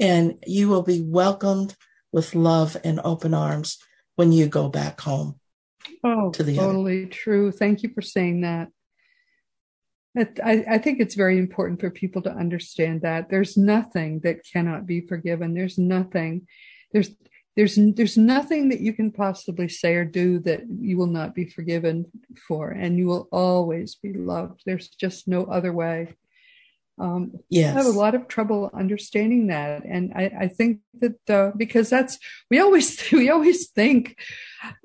[0.00, 1.76] and you will be welcomed
[2.12, 3.78] with love and open arms
[4.16, 5.38] when you go back home.
[6.02, 7.12] Oh, to the totally other.
[7.12, 7.52] true.
[7.52, 8.68] Thank you for saying that.
[10.16, 14.84] I, I think it's very important for people to understand that there's nothing that cannot
[14.84, 15.54] be forgiven.
[15.54, 16.48] There's nothing,
[16.92, 17.10] there's
[17.56, 21.44] there's there's nothing that you can possibly say or do that you will not be
[21.44, 22.06] forgiven
[22.48, 24.62] for, and you will always be loved.
[24.66, 26.14] There's just no other way.
[27.00, 27.74] Um, yes.
[27.74, 31.88] I have a lot of trouble understanding that, and I, I think that uh, because
[31.88, 32.18] that's
[32.50, 34.18] we always we always think.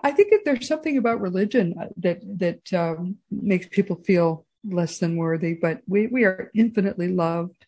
[0.02, 5.18] I think that there's something about religion that that um, makes people feel less than
[5.18, 7.66] worthy, but we we are infinitely loved.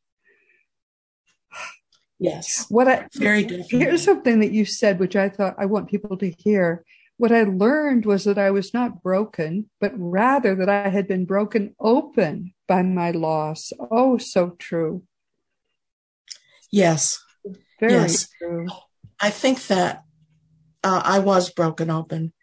[2.18, 2.66] Yes.
[2.70, 3.84] What I very different.
[3.84, 6.86] Here's something that you said, which I thought I want people to hear.
[7.18, 11.26] What I learned was that I was not broken, but rather that I had been
[11.26, 13.74] broken open by my loss.
[13.80, 15.04] Oh, so true.
[16.72, 17.24] Yes.
[17.80, 18.30] Very yes.
[18.38, 18.68] true.
[19.20, 20.04] I think that
[20.84, 22.34] uh, I was broken open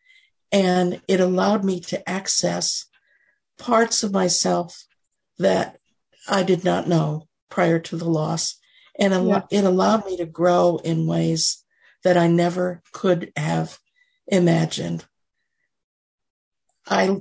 [0.51, 2.87] and it allowed me to access
[3.59, 4.85] parts of myself
[5.39, 5.79] that
[6.29, 8.57] I did not know prior to the loss.
[8.99, 9.13] And
[9.51, 11.65] it allowed me to grow in ways
[12.05, 13.79] that I never could have
[14.27, 15.05] imagined.
[16.87, 17.19] I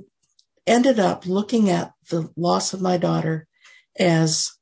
[0.66, 3.46] ended up looking at the loss of my daughter
[3.98, 4.52] as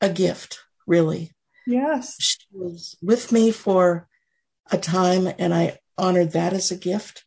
[0.00, 1.32] a gift, really.
[1.66, 2.16] Yes.
[2.18, 4.08] She was with me for
[4.70, 7.24] a time and I honored that as a gift.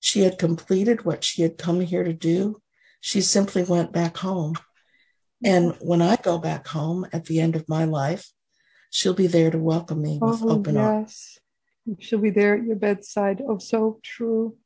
[0.00, 2.60] She had completed what she had come here to do.
[3.00, 4.54] She simply went back home.
[5.44, 5.86] And mm-hmm.
[5.86, 8.30] when I go back home at the end of my life,
[8.90, 10.84] she'll be there to welcome me with oh, open yes.
[10.84, 11.38] arms.
[11.98, 13.42] She'll be there at your bedside.
[13.46, 14.56] Oh, so true.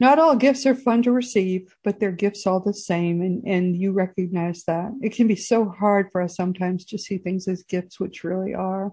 [0.00, 3.22] Not all gifts are fun to receive, but they're gifts all the same.
[3.22, 4.90] And, and you recognize that.
[5.00, 8.54] It can be so hard for us sometimes to see things as gifts, which really
[8.54, 8.92] are.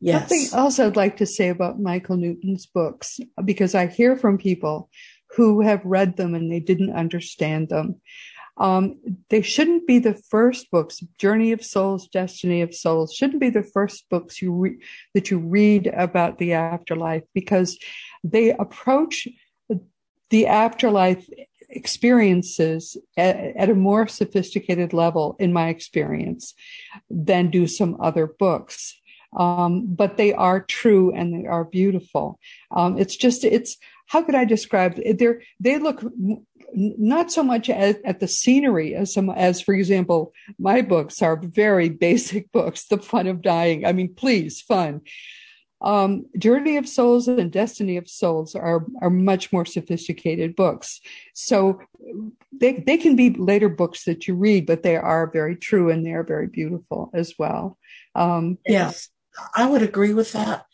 [0.00, 0.28] Yes.
[0.28, 4.90] Something else I'd like to say about Michael Newton's books, because I hear from people
[5.36, 8.00] who have read them and they didn't understand them.
[8.58, 8.98] Um,
[9.30, 11.00] they shouldn't be the first books.
[11.18, 14.78] Journey of Souls, Destiny of Souls shouldn't be the first books you re-
[15.14, 17.78] that you read about the afterlife because
[18.22, 19.26] they approach
[20.30, 21.26] the afterlife
[21.68, 26.54] experiences at, at, a more sophisticated level, in my experience,
[27.10, 28.98] than do some other books.
[29.36, 32.38] Um, but they are true and they are beautiful.
[32.70, 35.18] Um, it's just, it's, how could I describe it?
[35.18, 36.02] They're, they look
[36.74, 41.88] not so much at, the scenery as some, as for example, my books are very
[42.08, 43.84] basic books, The Fun of Dying.
[43.84, 45.02] I mean, please, fun.
[45.80, 51.00] Um, Journey of Souls and Destiny of Souls are are much more sophisticated books.
[51.34, 51.80] So
[52.52, 56.06] they they can be later books that you read, but they are very true and
[56.06, 57.78] they are very beautiful as well.
[58.14, 59.08] Um, yes,
[59.56, 60.66] I would agree with that.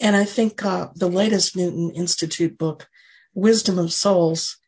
[0.00, 2.88] And I think uh, the latest Newton Institute book,
[3.34, 4.58] Wisdom of Souls,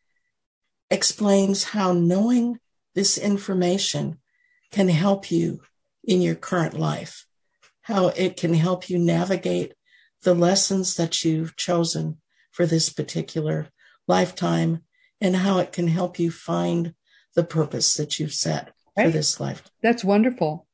[0.91, 2.59] explains how knowing
[2.93, 4.19] this information
[4.71, 5.61] can help you
[6.03, 7.25] in your current life,
[7.81, 9.73] how it can help you navigate
[10.23, 12.19] the lessons that you've chosen
[12.51, 13.69] for this particular
[14.07, 14.83] lifetime
[15.19, 16.93] and how it can help you find
[17.35, 19.05] the purpose that you've set right.
[19.05, 19.63] for this life.
[19.81, 20.67] That's wonderful.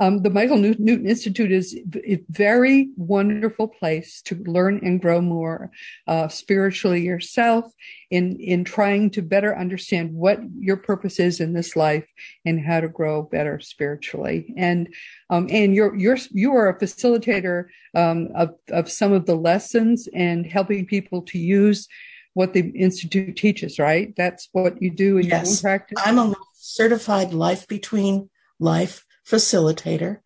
[0.00, 5.70] Um, the Michael Newton Institute is a very wonderful place to learn and grow more
[6.06, 7.70] uh, spiritually yourself
[8.10, 12.06] in in trying to better understand what your purpose is in this life
[12.46, 14.54] and how to grow better spiritually.
[14.56, 14.88] And
[15.28, 20.08] um, and you're you're you are a facilitator um, of of some of the lessons
[20.14, 21.86] and helping people to use
[22.32, 23.78] what the institute teaches.
[23.78, 24.14] Right?
[24.16, 25.30] That's what you do in yes.
[25.30, 25.98] your own practice.
[26.02, 30.18] I'm a certified life between life facilitator.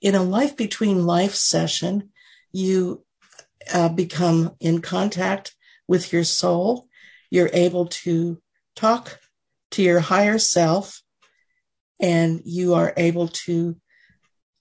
[0.00, 2.10] In a life between life session,
[2.52, 3.04] you
[3.72, 5.54] uh, become in contact
[5.86, 6.88] with your soul.
[7.30, 8.40] You're able to
[8.74, 9.20] talk
[9.72, 11.02] to your higher self
[12.00, 13.76] and you are able to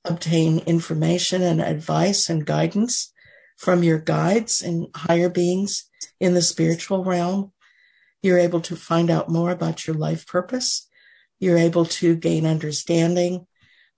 [0.06, 3.14] obtain information and advice and guidance
[3.58, 7.52] from your guides and higher beings in the spiritual realm.
[8.22, 10.88] You're able to find out more about your life purpose.
[11.40, 13.48] You're able to gain understanding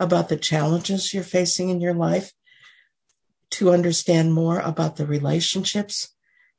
[0.02, 2.34] about the challenges you're facing in your life,
[3.52, 6.10] to understand more about the relationships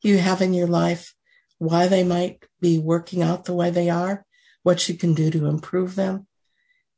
[0.02, 1.14] you have in your life,
[1.58, 4.24] why they might be working out the way they are,
[4.62, 6.26] what you can do to improve them,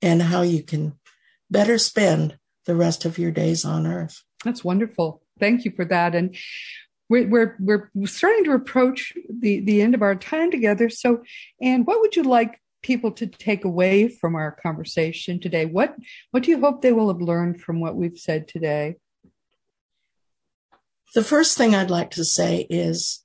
[0.03, 0.99] and how you can
[1.51, 4.23] better spend the rest of your days on earth.
[4.45, 5.23] That's wonderful.
[5.39, 6.15] Thank you for that.
[6.15, 6.37] And
[7.09, 10.89] we're, we're, we're starting to approach the, the end of our time together.
[10.91, 11.23] So,
[11.61, 15.65] and what would you like people to take away from our conversation today?
[15.67, 15.97] What
[16.31, 18.97] what do you hope they will have learned from what we've said today?
[21.15, 23.25] The first thing I'd like to say is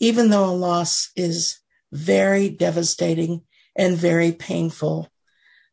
[0.00, 1.60] even though a loss is
[1.92, 3.42] very devastating
[3.76, 5.08] and very painful,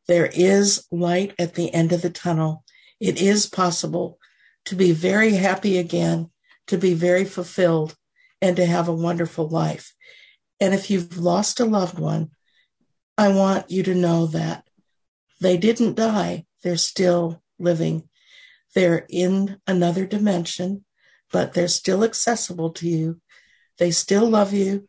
[0.07, 2.63] there is light at the end of the tunnel.
[2.99, 4.19] It is possible
[4.65, 6.29] to be very happy again,
[6.67, 7.95] to be very fulfilled,
[8.41, 9.93] and to have a wonderful life.
[10.59, 12.31] And if you've lost a loved one,
[13.17, 14.67] I want you to know that
[15.41, 16.45] they didn't die.
[16.63, 18.09] They're still living.
[18.75, 20.85] They're in another dimension,
[21.31, 23.21] but they're still accessible to you.
[23.79, 24.87] They still love you.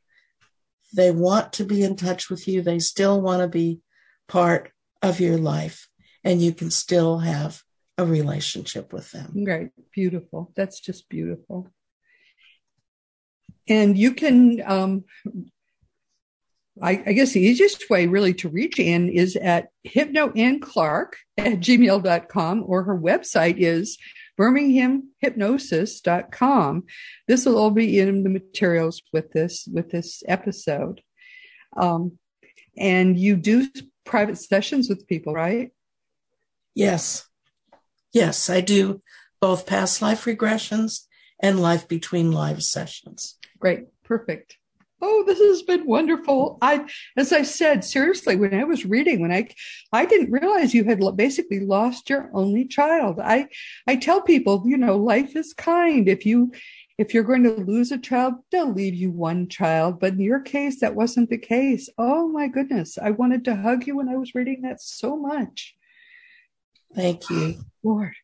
[0.95, 2.63] They want to be in touch with you.
[2.63, 3.81] They still want to be
[4.27, 4.73] part
[5.03, 5.89] of your life
[6.25, 7.63] and you can still have
[7.97, 9.45] a relationship with them.
[9.47, 9.71] Right.
[9.93, 10.53] Beautiful.
[10.57, 11.71] That's just beautiful.
[13.69, 15.05] And you can um,
[16.83, 22.65] I, I, guess the easiest way really to reach Anne is at hypnoannclark at gmail.com
[22.67, 23.99] or her website is
[24.39, 26.85] birminghamhypnosis.com.
[27.27, 31.03] This will all be in the materials with this with this episode.
[31.77, 32.19] Um,
[32.77, 33.67] and you do
[34.05, 35.73] private sessions with people, right?
[36.75, 37.29] Yes.
[38.13, 39.03] Yes, I do
[39.41, 41.07] both past life regressions
[41.41, 43.37] and life between life sessions.
[43.59, 43.87] Great.
[44.05, 44.57] Perfect.
[45.01, 46.59] Oh, this has been wonderful.
[46.61, 46.87] I,
[47.17, 49.49] as I said, seriously, when I was reading, when I,
[49.93, 53.21] I didn't realize you had basically lost your only child.
[53.21, 53.49] I,
[53.87, 56.09] I tell people, you know, life is kind.
[56.09, 56.53] If you,
[56.99, 60.01] if you're going to lose a child, they'll leave you one child.
[60.01, 61.89] But in your case, that wasn't the case.
[61.97, 62.99] Oh my goodness.
[62.99, 65.77] I wanted to hug you when I was reading that so much.
[66.95, 67.61] Thank you.
[67.85, 68.15] Lord.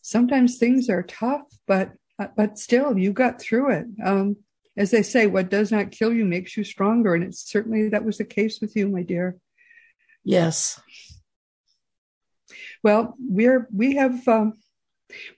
[0.00, 1.92] Sometimes things are tough, but,
[2.36, 3.86] but still you got through it.
[4.02, 4.38] Um,
[4.80, 7.14] as they say, what does not kill you makes you stronger.
[7.14, 9.36] And it's certainly that was the case with you, my dear.
[10.24, 10.80] Yes.
[12.82, 14.54] Well, we're, we have, um,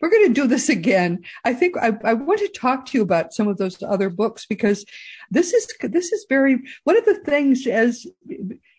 [0.01, 1.23] we're going to do this again.
[1.45, 4.47] I think I, I, want to talk to you about some of those other books
[4.47, 4.85] because
[5.31, 8.07] this is this is very one of the things as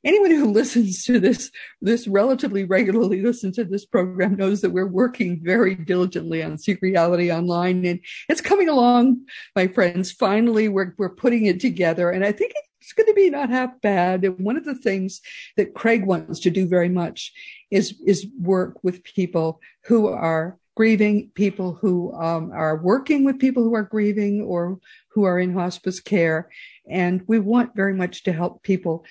[0.04, 4.88] anyone who listens to this this relatively regularly listens to this program knows that we're
[4.88, 9.26] working very diligently on Seek Reality Online and it's coming along,
[9.56, 10.12] my friends.
[10.12, 13.80] Finally, we're we're putting it together, and I think it's going to be not half
[13.82, 14.26] bad.
[14.26, 15.22] And one of the things
[15.56, 17.32] that Craig wants to do very much
[17.72, 23.64] is is work with people who are grieving, people who um, are working with people
[23.64, 24.80] who are grieving or
[25.12, 26.50] who are in hospice care.
[26.90, 29.06] And we want very much to help people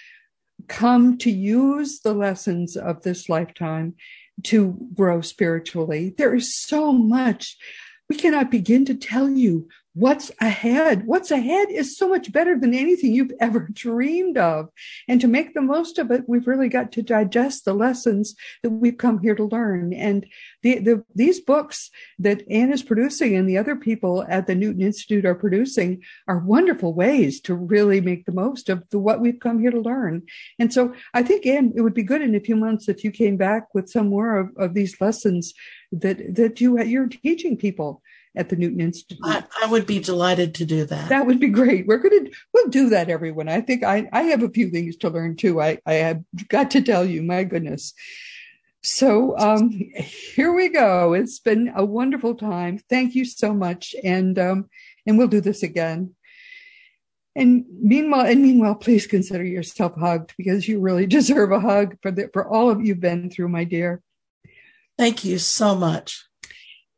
[0.68, 3.94] come to use the lessons of this lifetime
[4.44, 6.14] to grow spiritually.
[6.16, 7.56] There is so much.
[8.08, 11.06] We cannot begin to tell you what's ahead.
[11.06, 14.68] What's ahead is so much better than anything you've ever dreamed of.
[15.06, 18.70] And to make the most of it, we've really got to digest the lessons that
[18.70, 19.92] we've come here to learn.
[19.92, 20.26] And
[20.62, 24.82] the, the, these books that Anne is producing and the other people at the Newton
[24.82, 29.40] Institute are producing are wonderful ways to really make the most of the, what we've
[29.40, 30.22] come here to learn.
[30.58, 33.10] And so I think, Anne, it would be good in a few months if you
[33.10, 35.52] came back with some more of, of these lessons
[35.90, 38.02] that, that you, you're teaching people
[38.34, 39.18] at the Newton Institute.
[39.22, 41.08] I, I, would be delighted to do that.
[41.10, 41.86] That would be great.
[41.86, 43.48] We're going to, we'll do that, everyone.
[43.48, 45.60] I think I, I have a few things to learn too.
[45.60, 47.92] I, I have got to tell you, my goodness.
[48.82, 51.12] So, um, here we go.
[51.12, 52.78] It's been a wonderful time.
[52.78, 53.94] Thank you so much.
[54.02, 54.68] And, um,
[55.06, 56.14] and we'll do this again.
[57.34, 62.10] And meanwhile, and meanwhile, please consider yourself hugged because you really deserve a hug for
[62.10, 64.02] the, for all of you've been through, my dear.
[64.98, 66.24] Thank you so much.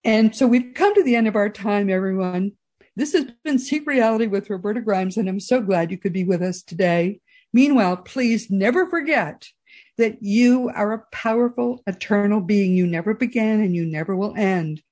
[0.05, 2.53] And so we've come to the end of our time, everyone.
[2.95, 6.25] This has been Seek Reality with Roberta Grimes, and I'm so glad you could be
[6.25, 7.21] with us today.
[7.55, 9.49] Meanwhile, please never forget
[9.97, 12.77] that you are a powerful, eternal being.
[12.77, 14.83] You never began and you never will end.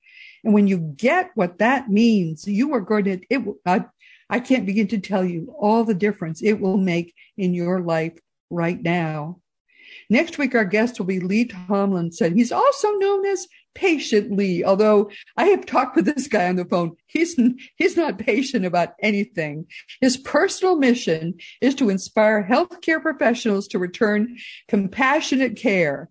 [0.43, 3.85] And when you get what that means, you are going to, it I,
[4.29, 8.17] I can't begin to tell you all the difference it will make in your life
[8.49, 9.39] right now.
[10.09, 12.35] Next week, our guest will be Lee Tomlinson.
[12.35, 16.95] He's also known as Patiently, although I have talked with this guy on the phone.
[17.07, 17.35] He's,
[17.75, 19.65] he's not patient about anything.
[19.99, 26.09] His personal mission is to inspire healthcare professionals to return compassionate care,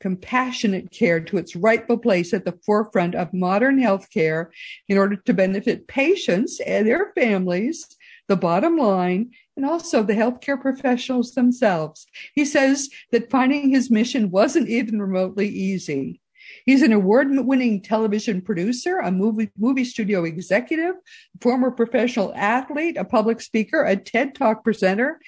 [0.00, 4.48] compassionate care to its rightful place at the forefront of modern healthcare
[4.88, 7.86] in order to benefit patients and their families,
[8.28, 12.06] the bottom line, and also the healthcare professionals themselves.
[12.34, 16.20] He says that finding his mission wasn't even remotely easy.
[16.64, 20.94] He's an award-winning television producer, a movie, movie studio executive,
[21.40, 25.20] former professional athlete, a public speaker, a TED Talk presenter.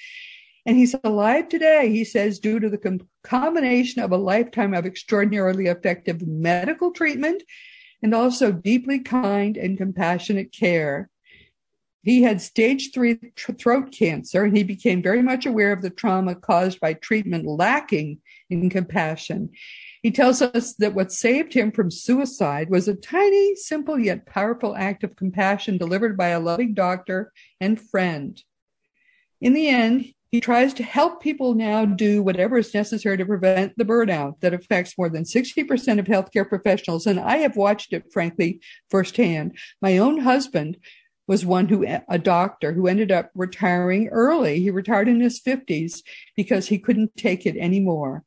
[0.65, 4.85] And he's alive today, he says, due to the com- combination of a lifetime of
[4.85, 7.43] extraordinarily effective medical treatment
[8.01, 11.09] and also deeply kind and compassionate care.
[12.03, 16.35] He had stage three throat cancer and he became very much aware of the trauma
[16.35, 18.19] caused by treatment lacking
[18.49, 19.49] in compassion.
[20.07, 24.73] He tells us that what saved him from suicide was a tiny, simple, yet powerful
[24.73, 28.41] act of compassion delivered by a loving doctor and friend.
[29.41, 33.73] In the end, he tries to help people now do whatever is necessary to prevent
[33.75, 37.05] the burnout that affects more than 60% of healthcare professionals.
[37.05, 39.57] And I have watched it, frankly, firsthand.
[39.81, 40.77] My own husband
[41.27, 44.61] was one who, a doctor who ended up retiring early.
[44.61, 46.01] He retired in his 50s
[46.37, 48.23] because he couldn't take it anymore.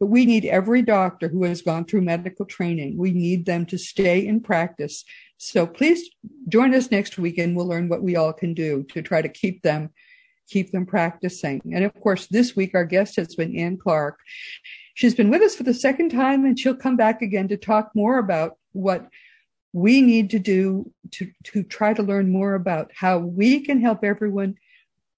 [0.00, 2.96] But we need every doctor who has gone through medical training.
[2.96, 5.04] We need them to stay in practice.
[5.38, 6.08] So please
[6.48, 9.28] join us next week and we'll learn what we all can do to try to
[9.28, 9.90] keep them
[10.48, 11.60] keep them practicing.
[11.72, 14.18] And of course, this week our guest has been Anne Clark.
[14.94, 17.90] She's been with us for the second time, and she'll come back again to talk
[17.94, 19.08] more about what
[19.72, 24.02] we need to do to, to try to learn more about how we can help
[24.02, 24.56] everyone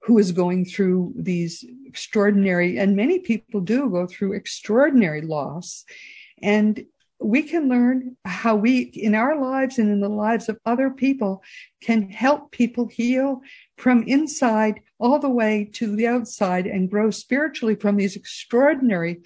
[0.02, 5.84] who is going through these extraordinary, and many people do go through extraordinary loss.
[6.40, 6.84] And
[7.18, 11.42] we can learn how we, in our lives and in the lives of other people,
[11.82, 13.42] can help people heal
[13.76, 19.20] from inside all the way to the outside and grow spiritually from these extraordinary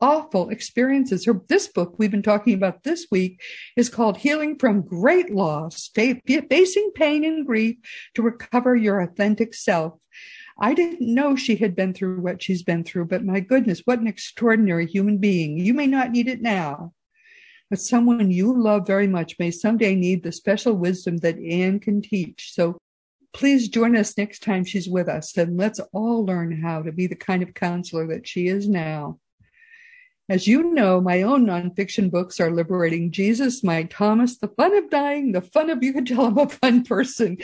[0.00, 1.24] awful experiences.
[1.26, 3.40] Her, this book we've been talking about this week
[3.76, 7.76] is called Healing from Great Loss, Facing Pain and Grief
[8.14, 9.94] to Recover Your Authentic Self.
[10.60, 13.98] I didn't know she had been through what she's been through, but my goodness, what
[13.98, 15.58] an extraordinary human being.
[15.58, 16.92] You may not need it now,
[17.70, 22.02] but someone you love very much may someday need the special wisdom that Anne can
[22.02, 22.52] teach.
[22.52, 22.76] So
[23.32, 27.06] please join us next time she's with us and let's all learn how to be
[27.06, 29.18] the kind of counselor that she is now.
[30.30, 34.88] As you know, my own nonfiction books are Liberating Jesus, My Thomas, The Fun of
[34.88, 37.36] Dying, The Fun of You Can Tell I'm a Fun Person.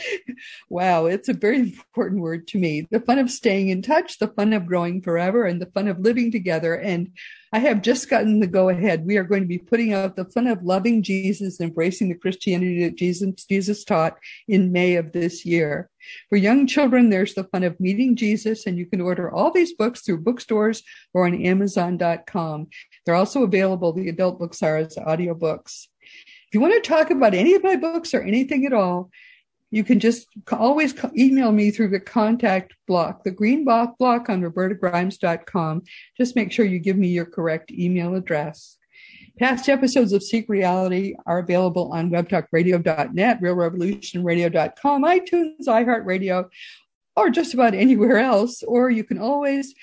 [0.71, 2.87] wow, it's a very important word to me.
[2.93, 5.99] The fun of staying in touch, the fun of growing forever, and the fun of
[5.99, 6.77] living together.
[6.77, 7.11] And
[7.57, 9.07] I have just gotten the go ahead.
[9.07, 12.85] We are going to be putting out the fun of loving Jesus, embracing the Christianity
[12.85, 15.89] that Jesus, Jesus taught in May of this year.
[16.29, 19.73] For young children, there's the fun of meeting Jesus, and you can order all these
[19.73, 20.83] books through bookstores
[21.15, 22.67] or on Amazon.com.
[23.07, 25.87] They're also available, the adult books are as audiobooks.
[26.03, 29.11] If you want to talk about any of my books or anything at all,
[29.71, 35.83] you can just always email me through the contact block, the green block on robertagrimes.com.
[36.17, 38.79] Just make sure you give me your correct email address.
[39.39, 46.49] Past episodes of Seek Reality are available on webtalkradio.net, realrevolutionradio.com, iTunes, iHeartRadio,
[47.17, 48.63] or just about anywhere else.
[48.63, 49.75] Or you can always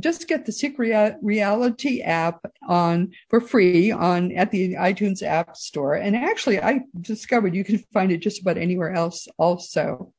[0.00, 5.94] just get the Seek Reality app on for free on at the iTunes App Store.
[5.94, 10.12] And actually, I discovered you can find it just about anywhere else also.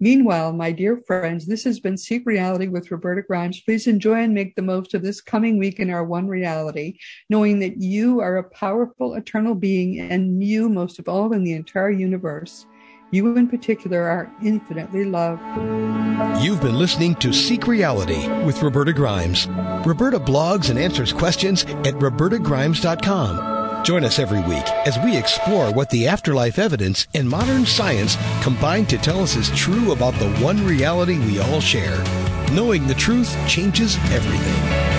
[0.00, 3.60] Meanwhile, my dear friends, this has been Seek Reality with Roberta Grimes.
[3.60, 6.98] Please enjoy and make the most of this coming week in our one reality,
[7.30, 11.52] knowing that you are a powerful, eternal being, and you, most of all, in the
[11.52, 12.66] entire universe.
[13.12, 15.42] You, in particular, are infinitely loved.
[16.42, 19.48] You've been listening to Seek Reality with Roberta Grimes.
[19.84, 23.84] Roberta blogs and answers questions at robertagrimes.com.
[23.84, 28.86] Join us every week as we explore what the afterlife evidence and modern science combine
[28.86, 32.02] to tell us is true about the one reality we all share.
[32.52, 34.91] Knowing the truth changes everything.